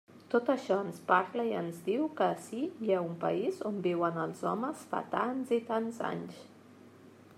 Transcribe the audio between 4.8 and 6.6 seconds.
fa tants i tants anys.